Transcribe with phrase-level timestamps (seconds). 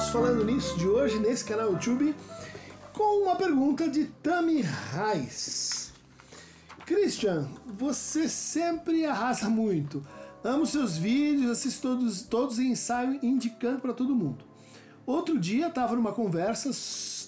[0.00, 2.14] nosso Falando Nisso de hoje, nesse canal YouTube,
[2.90, 5.92] com uma pergunta de Tami Reis.
[6.86, 10.02] Christian, você sempre arrasa muito.
[10.42, 14.42] Amo seus vídeos, assisto todos, todos em ensaio indicando para todo mundo.
[15.04, 16.70] Outro dia estava numa conversa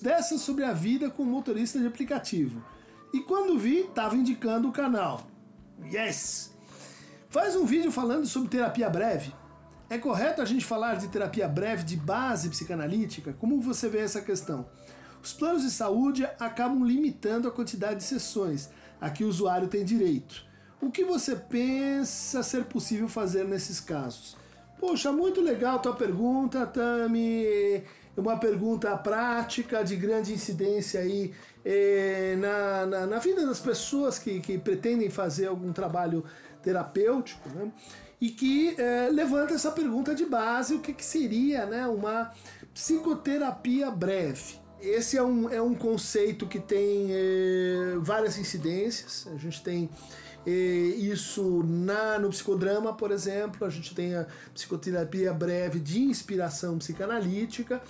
[0.00, 2.64] dessa sobre a vida com motorista de aplicativo.
[3.12, 5.26] E quando vi, estava indicando o canal.
[5.92, 6.54] Yes!
[7.28, 9.41] Faz um vídeo falando sobre terapia breve.
[9.92, 13.34] É correto a gente falar de terapia breve de base psicanalítica?
[13.38, 14.64] Como você vê essa questão?
[15.22, 19.84] Os planos de saúde acabam limitando a quantidade de sessões a que o usuário tem
[19.84, 20.46] direito.
[20.80, 24.34] O que você pensa ser possível fazer nesses casos?
[24.80, 27.84] Poxa, muito legal tua pergunta, Tami.
[28.16, 34.40] Uma pergunta prática, de grande incidência aí eh, na, na, na, vida das pessoas que,
[34.40, 36.24] que pretendem fazer algum trabalho
[36.62, 37.70] terapêutico, né?
[38.22, 42.30] E que eh, levanta essa pergunta de base: o que, que seria né, uma
[42.72, 44.60] psicoterapia breve?
[44.80, 49.26] Esse é um, é um conceito que tem eh, várias incidências.
[49.26, 49.90] A gente tem
[50.98, 57.80] isso na, no psicodrama, por exemplo, a gente tem a psicoterapia breve de inspiração psicanalítica,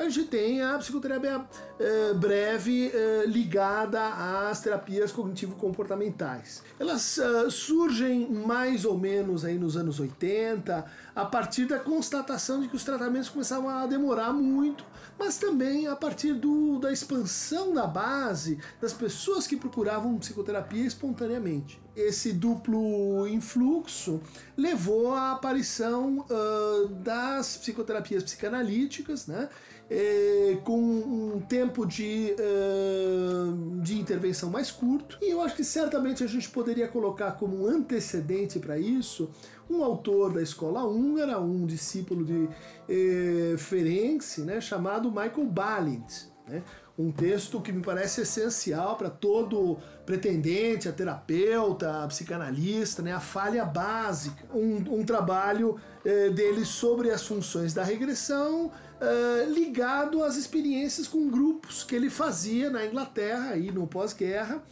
[0.00, 1.44] a gente tem a psicoterapia
[1.78, 4.00] eh, breve eh, ligada
[4.48, 6.62] às terapias cognitivo-comportamentais.
[6.78, 10.84] Elas uh, surgem mais ou menos aí nos anos 80,
[11.14, 14.84] a partir da constatação de que os tratamentos começavam a demorar muito,
[15.18, 21.78] mas também a partir do, da expansão da base das pessoas que procuravam psicoterapia espontaneamente.
[21.94, 24.20] Esse duplo influxo
[24.56, 29.50] levou à aparição uh, das psicoterapias psicanalíticas, né?
[29.90, 35.18] É, com um tempo de, uh, de intervenção mais curto.
[35.20, 39.28] E eu acho que certamente a gente poderia colocar como antecedente para isso
[39.68, 42.48] um autor da escola húngara, um discípulo de
[42.88, 43.56] eh,
[44.44, 46.30] né, chamado Michael Balint.
[46.46, 46.62] Né?
[46.98, 53.12] Um texto que me parece essencial para todo pretendente, a terapeuta, a psicanalista, né?
[53.12, 54.44] a falha básica.
[54.52, 61.30] Um, um trabalho eh, dele sobre as funções da regressão eh, ligado às experiências com
[61.30, 64.62] grupos que ele fazia na Inglaterra e no pós-guerra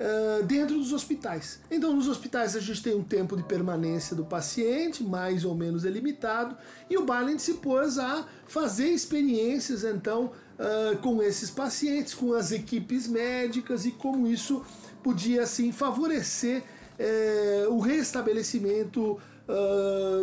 [0.00, 1.60] uh, dentro dos hospitais.
[1.70, 5.82] Então, nos hospitais a gente tem um tempo de permanência do paciente, mais ou menos
[5.82, 6.56] delimitado,
[6.88, 12.52] e o Balint se pôs a fazer experiências então uh, com esses pacientes, com as
[12.52, 14.64] equipes médicas e como isso
[15.02, 16.62] podia assim favorecer
[16.98, 19.20] uh, o restabelecimento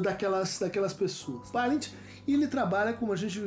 [0.01, 1.51] daquelas, daquelas pessoas.
[1.51, 1.89] Balint
[2.27, 3.39] ele trabalha, como a gente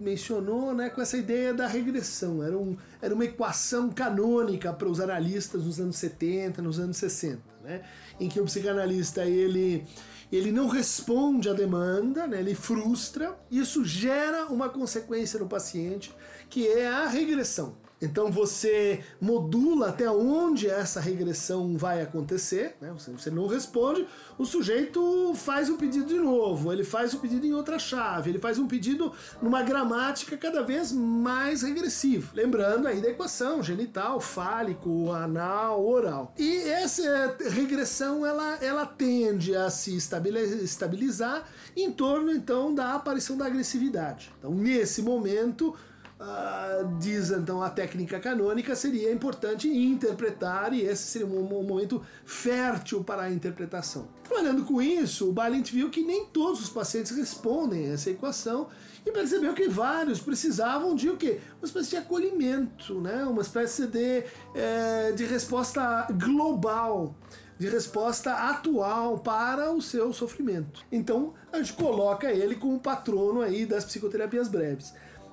[0.00, 2.42] mencionou, né, com essa ideia da regressão.
[2.42, 7.40] Era, um, era uma equação canônica para os analistas nos anos 70, nos anos 60,
[7.62, 7.82] né,
[8.18, 9.84] em que o psicanalista ele,
[10.30, 16.14] ele não responde à demanda, né, ele frustra, isso gera uma consequência no paciente,
[16.48, 17.76] que é a regressão.
[18.02, 22.92] Então você modula até onde essa regressão vai acontecer, né?
[22.92, 27.54] você, não responde, o sujeito faz o pedido de novo, ele faz o pedido em
[27.54, 32.32] outra chave, ele faz um pedido numa gramática cada vez mais regressiva.
[32.34, 36.34] Lembrando aí da equação genital, fálico, anal, oral.
[36.36, 41.46] E essa regressão ela, ela tende a se estabilizar
[41.76, 44.32] em torno então da aparição da agressividade.
[44.38, 45.74] Então nesse momento
[46.22, 52.00] Uh, diz então a técnica canônica, seria importante interpretar, e esse seria um, um, momento
[52.24, 54.06] fértil para a interpretação.
[54.22, 58.68] Trabalhando com isso, o Balint viu que nem todos os pacientes respondem a essa equação
[59.04, 61.40] e percebeu que vários precisavam de o quê?
[61.58, 63.24] Uma espécie de acolhimento, né?
[63.24, 64.22] uma espécie de,
[64.54, 67.16] é, de resposta global
[67.58, 70.84] de resposta atual para o seu sofrimento.
[70.90, 74.92] Então a gente coloca ele como patrono aí das psicoterapias breves.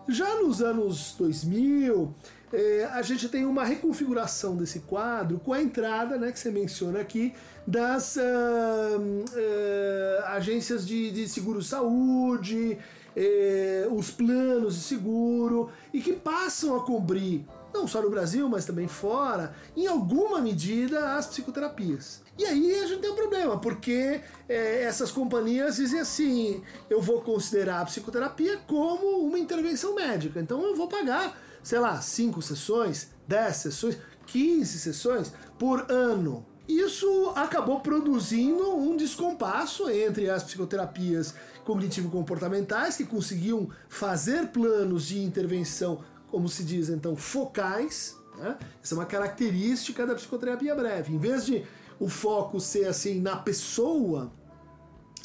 [0.10, 2.12] Já nos anos 2000,
[2.52, 7.00] é, a gente tem uma reconfiguração desse quadro com a entrada, né, que você menciona
[7.00, 7.32] aqui,
[7.66, 12.80] das uh, uh, agências de, de seguro-saúde,
[13.16, 18.66] uh, os planos de seguro, e que passam a cobrir não só no Brasil, mas
[18.66, 22.22] também fora, em alguma medida, as psicoterapias.
[22.38, 27.22] E aí a gente tem um problema, porque é, essas companhias dizem assim: eu vou
[27.22, 33.10] considerar a psicoterapia como uma intervenção médica, então eu vou pagar, sei lá, 5 sessões,
[33.28, 36.46] 10 sessões, 15 sessões por ano.
[36.70, 41.34] Isso acabou produzindo um descompasso entre as psicoterapias
[41.66, 48.18] cognitivo-comportamentais, que conseguiam fazer planos de intervenção como se diz então, focais.
[48.38, 48.58] Né?
[48.84, 51.14] Essa é uma característica da psicoterapia breve.
[51.14, 51.66] Em vez de
[52.00, 54.32] o foco ser assim na pessoa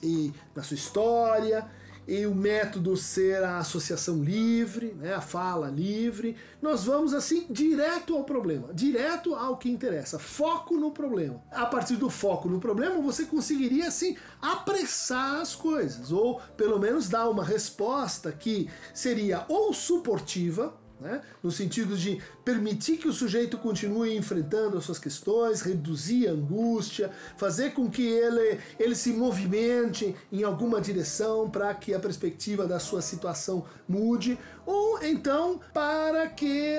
[0.02, 1.70] e na sua história
[2.06, 6.36] e o método ser a associação livre, né, a fala livre.
[6.60, 11.42] Nós vamos assim direto ao problema, direto ao que interessa, foco no problema.
[11.50, 17.08] A partir do foco no problema, você conseguiria assim apressar as coisas, ou pelo menos
[17.08, 21.22] dar uma resposta que seria ou suportiva, né?
[21.42, 27.10] no sentido de permitir que o sujeito continue enfrentando as suas questões, reduzir a angústia,
[27.36, 32.78] fazer com que ele, ele se movimente em alguma direção para que a perspectiva da
[32.78, 36.78] sua situação mude, ou então para que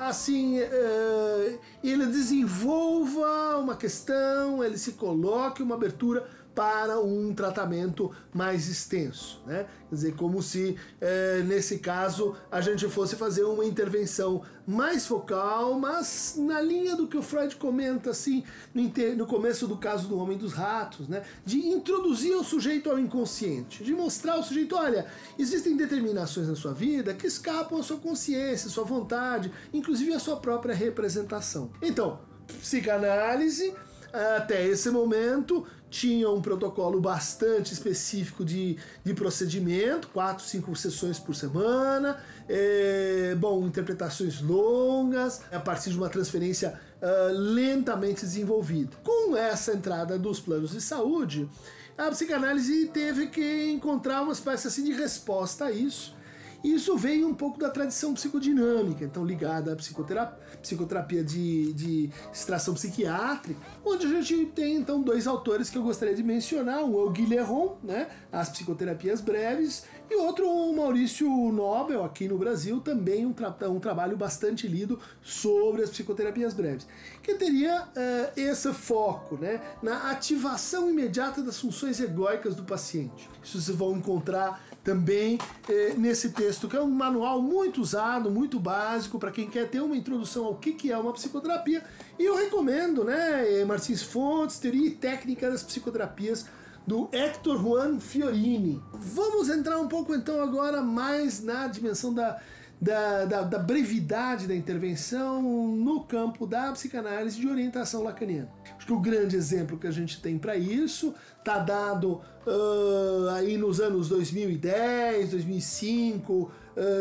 [0.00, 6.26] assim eh, ele desenvolva uma questão, ele se coloque uma abertura
[6.58, 9.40] para um tratamento mais extenso.
[9.46, 9.64] Né?
[9.88, 15.78] Quer dizer, como se é, nesse caso a gente fosse fazer uma intervenção mais focal,
[15.78, 18.44] mas na linha do que o Freud comenta assim
[18.74, 18.82] no,
[19.16, 21.22] no começo do caso do Homem dos Ratos, né?
[21.42, 25.06] de introduzir o sujeito ao inconsciente, de mostrar ao sujeito, olha,
[25.38, 30.18] existem determinações na sua vida que escapam à sua consciência, à sua vontade, inclusive à
[30.18, 31.70] sua própria representação.
[31.80, 32.20] Então,
[32.60, 33.74] psicanálise
[34.12, 41.34] até esse momento tinha um protocolo bastante específico de, de procedimento, quatro, cinco sessões por
[41.34, 42.18] semana,
[42.48, 48.96] é, bom, interpretações longas, a partir de uma transferência uh, lentamente desenvolvida.
[49.02, 51.48] Com essa entrada dos planos de saúde,
[51.96, 56.17] a psicanálise teve que encontrar uma espécie assim de resposta a isso
[56.64, 62.74] isso veio um pouco da tradição psicodinâmica, então ligada à psicoterapia, psicoterapia de, de extração
[62.74, 67.04] psiquiátrica, onde a gente tem então dois autores que eu gostaria de mencionar, um é
[67.04, 73.26] o Guilherme, né, As Psicoterapias Breves, e outro o Maurício Nobel, aqui no Brasil, também
[73.26, 76.86] um, tra um trabalho bastante lido sobre as psicoterapias breves,
[77.22, 83.28] que teria uh, esse foco né, na ativação imediata das funções egóicas do paciente.
[83.42, 85.38] Isso vocês vão encontrar também
[85.68, 89.80] eh, nesse texto, que é um manual muito usado, muito básico para quem quer ter
[89.80, 91.84] uma introdução ao que, que é uma psicoterapia.
[92.18, 96.46] E eu recomendo, né, Martins Fontes, Teoria e Técnica das Psicoterapias,
[96.86, 98.82] do Hector Juan Fiorini.
[98.94, 102.40] Vamos entrar um pouco então agora mais na dimensão da
[102.80, 108.48] da, da, da, brevidade da intervenção no campo da psicanálise de orientação lacaniana.
[108.76, 113.56] Acho que o grande exemplo que a gente tem para isso está dado uh, aí
[113.56, 116.50] nos anos 2010, 2005, uh,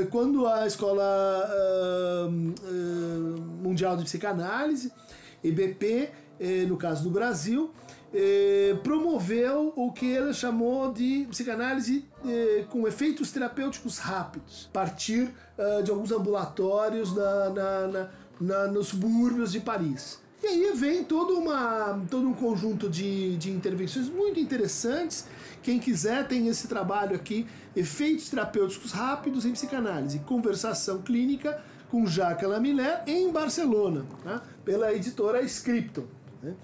[0.10, 1.48] quando a Escola
[2.26, 2.32] uh,
[3.62, 4.92] Mundial de Psicanálise,
[5.44, 6.10] EBP,
[6.40, 7.72] eh, no caso do Brasil,
[8.14, 15.30] eh, promoveu o que ele chamou de psicanálise eh, com efeitos terapêuticos rápidos, a partir
[15.58, 18.10] uh, de alguns ambulatórios na, na, na,
[18.40, 20.20] na, nos subúrbios de Paris.
[20.42, 25.26] E aí vem todo, uma, todo um conjunto de, de intervenções muito interessantes.
[25.64, 32.48] Quem quiser tem esse trabalho aqui, Efeitos Terapêuticos Rápidos em Psicanálise, Conversação Clínica com Jacques
[32.48, 34.42] Lamillet em Barcelona, tá?
[34.64, 36.06] pela editora Scripton.
[36.48, 36.56] Né?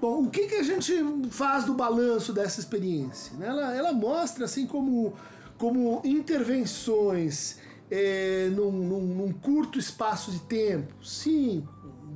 [0.00, 0.92] Bom, o que, que a gente
[1.30, 3.36] faz do balanço dessa experiência?
[3.36, 3.46] Né?
[3.46, 5.14] Ela, ela mostra assim como,
[5.58, 7.58] como intervenções
[7.90, 11.66] é, num, num, num, curto espaço de tempo, 5,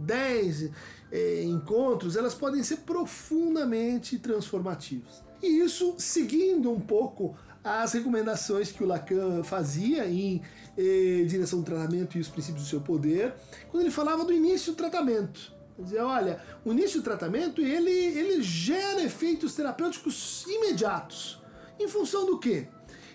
[0.04, 0.70] 10
[1.12, 5.22] é, encontros, elas podem ser profundamente transformativas.
[5.42, 10.40] E isso seguindo um pouco as recomendações que o Lacan fazia em
[10.76, 13.34] eh, direção ao tratamento e os princípios do seu poder,
[13.70, 15.52] quando ele falava do início do tratamento.
[15.82, 21.40] Dizer, olha, o início do tratamento ele, ele gera efeitos terapêuticos imediatos.
[21.78, 22.68] Em função do quê?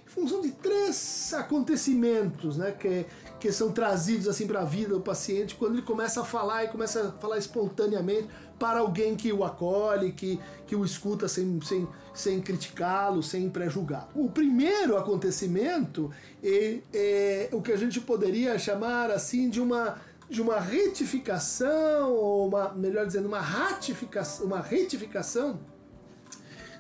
[0.06, 3.06] Em função de três acontecimentos né, que,
[3.40, 6.68] que são trazidos assim para a vida do paciente quando ele começa a falar e
[6.70, 11.88] começa a falar espontaneamente para alguém que o acolhe, que, que o escuta sem, sem,
[12.14, 14.10] sem criticá-lo, sem pré-julgar.
[14.16, 16.10] O primeiro acontecimento
[16.44, 19.98] é, é o que a gente poderia chamar assim de uma
[20.30, 25.60] de uma retificação, ou uma, melhor dizendo, uma ratificação, uma retificação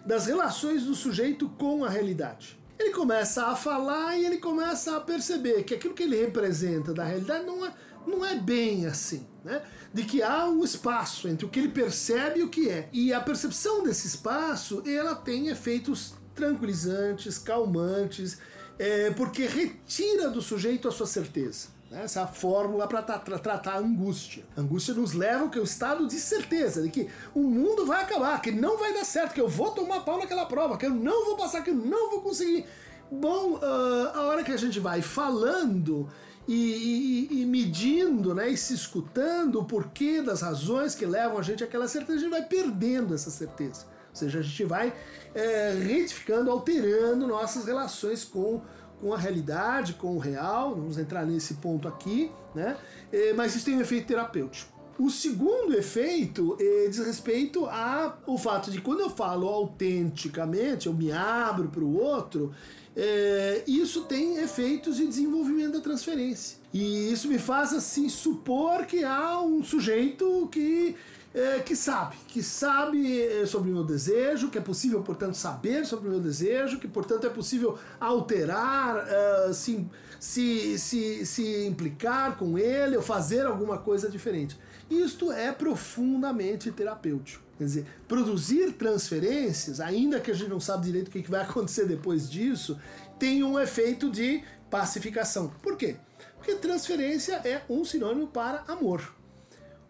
[0.05, 2.59] das relações do sujeito com a realidade.
[2.77, 7.03] Ele começa a falar e ele começa a perceber que aquilo que ele representa da
[7.03, 7.73] realidade não é,
[8.05, 9.63] não é bem assim, né?
[9.93, 12.89] De que há um espaço entre o que ele percebe e o que é.
[12.91, 18.37] E a percepção desse espaço, ela tem efeitos tranquilizantes, calmantes,
[18.77, 21.74] é, porque retira do sujeito a sua certeza.
[21.95, 22.03] Né?
[22.03, 24.43] Essa é a fórmula para tra tra tratar a angústia.
[24.55, 28.51] A angústia nos leva ao estado de certeza de que o mundo vai acabar, que
[28.51, 31.37] não vai dar certo, que eu vou tomar pau naquela prova, que eu não vou
[31.37, 32.65] passar, que eu não vou conseguir.
[33.09, 36.09] Bom, uh, a hora que a gente vai falando
[36.47, 41.41] e, e, e, medindo, né, e se escutando o porquê das razões que levam a
[41.41, 43.85] gente àquela certeza, a gente vai perdendo essa certeza.
[44.09, 44.93] Ou seja, a gente vai
[45.33, 48.61] é, retificando, alterando nossas relações com,
[49.01, 50.75] com a realidade, com o real.
[50.75, 52.77] Vamos entrar nesse ponto aqui, né?
[53.11, 54.73] É, mas isso tem um efeito terapêutico.
[54.97, 61.11] O segundo efeito é, diz respeito ao fato de quando eu falo autenticamente, eu me
[61.11, 62.53] abro para o outro,
[62.95, 66.57] é, isso tem efeitos de desenvolvimento da transferência.
[66.73, 70.95] E isso me faz assim supor que há um sujeito que
[71.35, 75.85] é, que sabe, que sabe é, sobre o meu desejo, que é possível, portanto, saber
[75.85, 79.85] sobre o meu desejo, que, portanto, é possível alterar, uh, se,
[80.17, 84.57] se, se, se implicar com ele ou fazer alguma coisa diferente.
[84.89, 87.43] Isto é profundamente terapêutico.
[87.57, 91.85] Quer dizer, produzir transferências, ainda que a gente não sabe direito o que vai acontecer
[91.85, 92.79] depois disso,
[93.19, 95.51] tem um efeito de pacificação.
[95.61, 95.97] Por quê?
[96.37, 99.13] Porque transferência é um sinônimo para amor.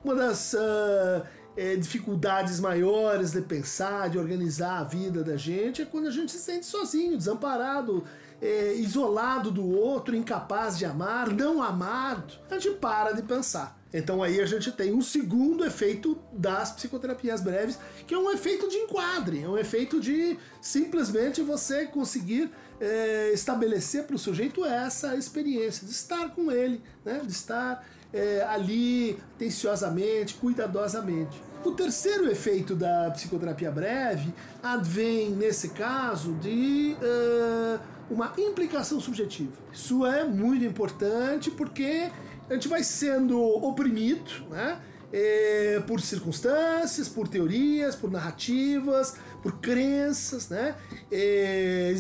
[0.04, 1.26] Uma das uh,
[1.58, 6.32] é, dificuldades maiores de pensar, de organizar a vida da gente é quando a gente
[6.32, 8.04] se sente sozinho, desamparado,
[8.42, 12.34] é, isolado do outro, incapaz de amar, não amado.
[12.50, 13.80] A gente para de pensar.
[13.94, 18.68] Então aí a gente tem um segundo efeito das psicoterapias breves, que é um efeito
[18.68, 25.16] de enquadre, é um efeito de simplesmente você conseguir é, estabelecer para o sujeito essa
[25.16, 27.22] experiência de estar com ele, né?
[27.24, 31.42] de estar é, ali atenciosamente, cuidadosamente.
[31.66, 37.80] O terceiro efeito da psicoterapia breve advém, nesse caso, de uh,
[38.10, 39.52] uma implicação subjetiva.
[39.74, 42.12] Isso é muito importante porque
[42.48, 44.80] a gente vai sendo oprimido, né?
[45.12, 49.16] É, por circunstâncias, por teorias, por narrativas,
[49.46, 50.76] por crenças, né?
[51.12, 51.94] É,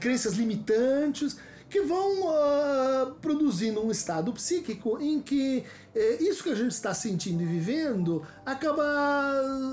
[0.00, 1.36] crenças limitantes
[1.68, 5.62] que vão uh, produzindo um estado psíquico em que
[5.94, 8.82] uh, isso que a gente está sentindo e vivendo acaba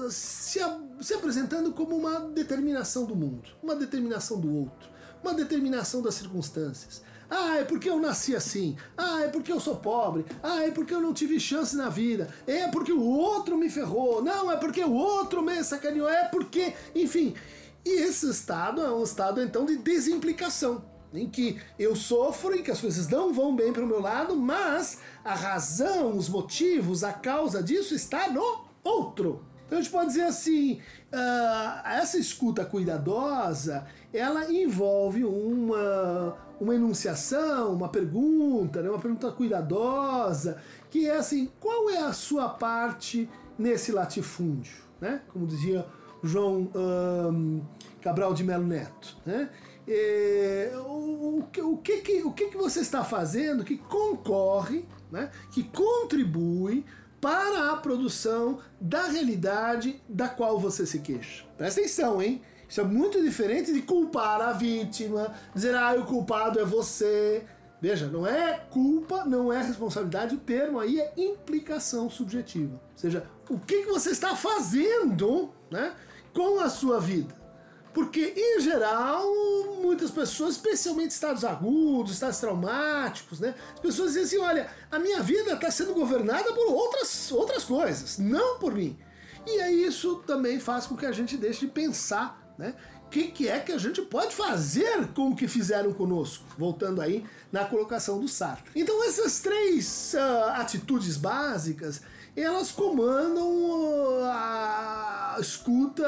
[0.10, 0.60] se,
[1.00, 4.90] se apresentando como uma determinação do mundo, uma determinação do outro,
[5.24, 7.02] uma determinação das circunstâncias.
[7.29, 8.77] Ah, é porque eu nasci assim.
[8.98, 10.25] Ah, é porque eu sou pobre.
[10.41, 12.34] Ah, é porque eu não tive chance na vida.
[12.46, 14.24] É porque o outro me ferrou.
[14.24, 16.07] Não, é porque o outro me sacaneou.
[16.07, 17.36] É porque, enfim.
[17.86, 22.69] E esse estado é um estado então de desimplicação, em que eu sofro e que
[22.69, 27.13] as coisas não vão bem para o meu lado, mas a razão, os motivos, a
[27.13, 29.46] causa disso está no outro.
[29.65, 30.81] Então a gente pode dizer assim,
[31.13, 40.62] uh, essa escuta cuidadosa, ela envolve uma, uma enunciação, uma pergunta, né, uma pergunta cuidadosa,
[40.90, 44.78] que é assim, qual é a sua parte nesse latifúndio?
[45.00, 45.22] Né?
[45.32, 45.86] Como dizia
[46.24, 46.70] João
[48.02, 49.18] Cabral de Melo Neto.
[49.26, 49.50] Né?
[49.88, 55.64] É, o, o, o, que, o que, que você está fazendo que concorre, né, que
[55.64, 56.84] contribui
[57.22, 61.46] para a produção da realidade da qual você se queixa.
[61.58, 62.42] Presta atenção, hein?
[62.67, 67.45] Isso é muito diferente de culpar a vítima, dizer, ah, o culpado é você.
[67.79, 72.74] Veja, não é culpa, não é responsabilidade, o termo aí é implicação subjetiva.
[72.74, 75.93] Ou seja, o que, você está fazendo né,
[76.33, 77.36] com a sua vida?
[77.93, 79.25] Porque, em geral,
[79.81, 83.55] muitas pessoas, especialmente estados agudos, estados traumáticos, né?
[83.74, 88.19] As pessoas dizem assim: olha, a minha vida está sendo governada por outras, outras coisas,
[88.19, 88.95] não por mim.
[89.47, 92.74] E aí isso também faz com que a gente deixe de pensar, né?
[93.06, 96.44] O que, que é que a gente pode fazer com o que fizeram conosco?
[96.58, 98.70] Voltando aí na colocação do Sartre.
[98.76, 102.02] Então essas três uh, atitudes básicas,
[102.36, 106.04] elas comandam uh, a escuta...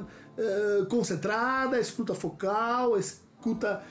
[0.00, 3.82] Uh, eh, concentrada, escuta focal, escuta,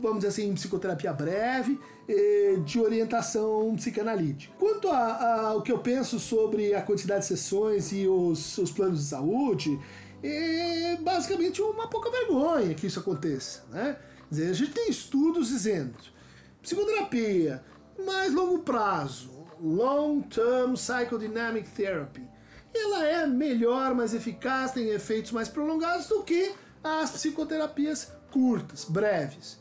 [0.00, 4.54] vamos dizer assim, psicoterapia breve, uh, de orientação psicanalítica.
[4.58, 9.06] Quanto ao que eu penso sobre a quantidade de sessões e os, os planos de
[9.06, 9.80] saúde,
[10.22, 13.64] é basicamente uma pouca vergonha que isso aconteça.
[13.70, 13.96] Né?
[14.28, 15.94] Quer dizer, a gente tem estudos dizendo
[16.62, 17.62] psicoterapia,
[18.04, 22.22] mais longo prazo, long term psychodynamic therapy,
[22.74, 29.58] ela é melhor, mais eficaz, tem efeitos mais prolongados do que as psicoterapias curtas, breves.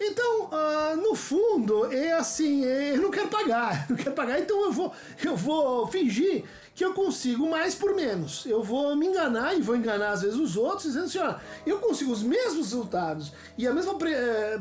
[0.00, 4.64] Então, uh, no fundo, é assim, é, eu não quero pagar, não quero pagar, então
[4.64, 4.92] eu vou,
[5.24, 8.44] eu vou fingir que eu consigo mais por menos.
[8.46, 11.78] Eu vou me enganar e vou enganar às vezes os outros, dizendo assim, ó, eu
[11.78, 14.58] consigo os mesmos resultados e a mesma eh,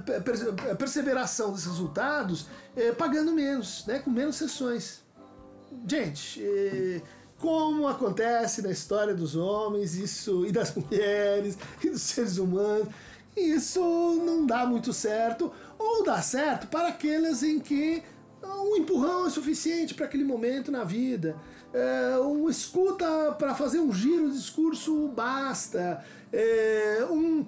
[0.78, 5.02] perseveração desses resultados é, pagando menos, né, com menos sessões.
[5.88, 7.02] Gente, é,
[7.40, 12.88] como acontece na história dos homens isso e das mulheres e dos seres humanos.
[13.36, 13.82] Isso
[14.24, 18.04] não dá muito certo, ou dá certo para aqueles em que
[18.44, 21.36] um empurrão é suficiente para aquele momento na vida.
[21.74, 26.04] É, um escuta para fazer um giro de discurso basta.
[26.32, 27.46] É, um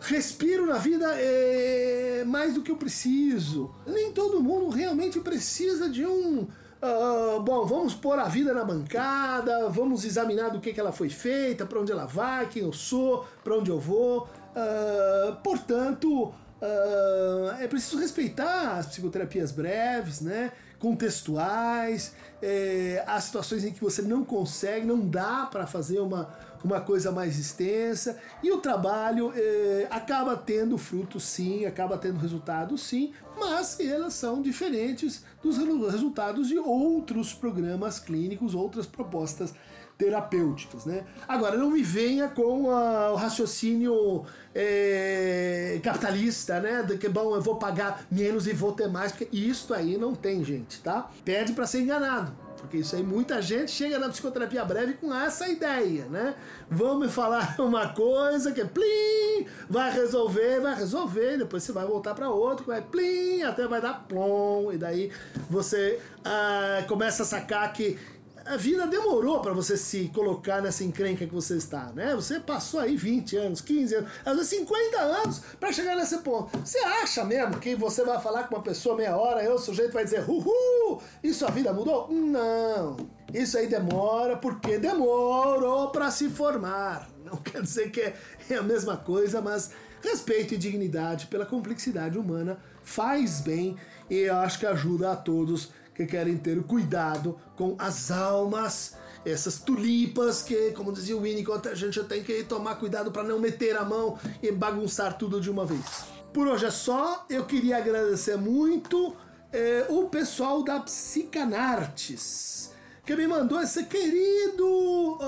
[0.00, 3.74] respiro na vida é mais do que eu preciso.
[3.86, 6.46] Nem todo mundo realmente precisa de um.
[6.76, 11.08] Uh, bom, vamos pôr a vida na bancada, vamos examinar do que, que ela foi
[11.08, 14.28] feita, para onde ela vai, quem eu sou, para onde eu vou.
[14.54, 20.52] Uh, portanto, Uh, é preciso respeitar as psicoterapias breves, né?
[20.78, 26.34] Contextuais, é, as situações em que você não consegue, não dá para fazer uma,
[26.66, 32.76] uma coisa mais extensa, e o trabalho é, acaba tendo fruto sim, acaba tendo resultado
[32.76, 39.54] sim, mas elas são diferentes dos resultados de outros programas clínicos, outras propostas
[39.98, 41.04] terapêuticas, né?
[41.26, 46.82] Agora, não me venha com a, o raciocínio é, capitalista, né?
[46.82, 50.14] De que, bom, eu vou pagar menos e vou ter mais, porque isso aí não
[50.14, 51.10] tem, gente, tá?
[51.24, 52.45] Pede para ser enganado.
[52.60, 56.34] Porque isso aí muita gente chega na psicoterapia breve com essa ideia, né?
[56.70, 62.14] Vamos falar uma coisa que é plim, vai resolver, vai resolver, depois você vai voltar
[62.14, 65.10] para outro, vai plim, até vai dar plom, e daí
[65.48, 67.98] você ah, começa a sacar que
[68.46, 72.14] a vida demorou para você se colocar nessa encrenca que você está, né?
[72.14, 76.56] Você passou aí 20 anos, 15 anos, às vezes 50 anos para chegar nesse ponto.
[76.58, 79.92] Você acha mesmo que você vai falar com uma pessoa meia hora e o sujeito
[79.92, 82.08] vai dizer, uhul, e sua vida mudou?
[82.10, 82.96] Não.
[83.34, 87.08] Isso aí demora porque demorou para se formar.
[87.24, 88.12] Não quer dizer que
[88.48, 89.72] é a mesma coisa, mas
[90.02, 93.76] respeito e dignidade pela complexidade humana faz bem
[94.08, 99.58] e eu acho que ajuda a todos que querem ter cuidado com as almas, essas
[99.58, 103.74] tulipas que, como dizia o Winnicott, a gente tem que tomar cuidado para não meter
[103.76, 106.04] a mão e bagunçar tudo de uma vez.
[106.34, 109.16] Por hoje é só, eu queria agradecer muito
[109.50, 112.74] eh, o pessoal da Psicanartes,
[113.06, 115.18] que me mandou esse querido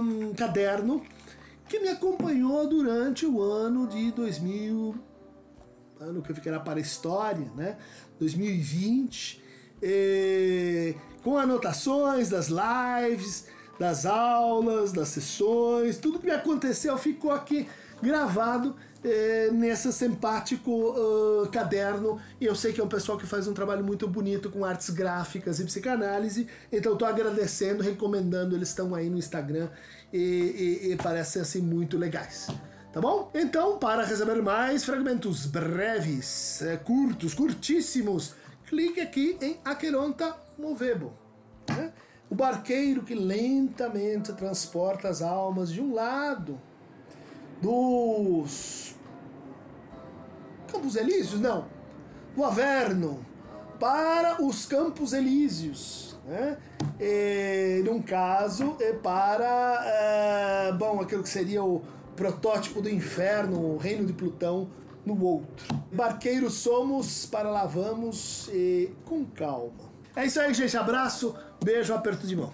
[0.00, 1.02] um, caderno
[1.68, 4.94] que me acompanhou durante o ano de 2000,
[6.00, 7.76] ano que ficará para a história, né?
[8.18, 9.41] 2020
[11.22, 13.46] com anotações das lives,
[13.78, 17.68] das aulas, das sessões, tudo que aconteceu ficou aqui
[18.02, 22.20] gravado eh, nesse simpático uh, caderno.
[22.40, 24.90] E eu sei que é um pessoal que faz um trabalho muito bonito com artes
[24.90, 29.68] gráficas e psicanálise, então estou agradecendo, recomendando, eles estão aí no Instagram
[30.12, 30.18] e,
[30.84, 32.46] e, e parecem assim muito legais.
[32.92, 33.30] Tá bom?
[33.34, 38.34] Então, para receber mais fragmentos breves, eh, curtos, curtíssimos
[38.72, 41.12] clique aqui em Aqueronta Movebo.
[41.68, 41.92] Né?
[42.30, 46.58] O barqueiro que lentamente transporta as almas de um lado
[47.60, 48.94] dos
[50.68, 51.66] Campos Elíseos, não,
[52.34, 53.22] do Averno,
[53.78, 56.18] para os Campos Elíseos.
[56.26, 56.56] Né?
[56.98, 61.82] E, num caso, é para é, bom, aquilo que seria o
[62.16, 64.70] protótipo do inferno, o reino de Plutão,
[65.04, 65.66] no outro.
[65.92, 69.92] Barqueiros somos, para lá vamos e com calma.
[70.14, 70.76] É isso aí, gente.
[70.76, 72.52] Abraço, beijo, aperto de mão.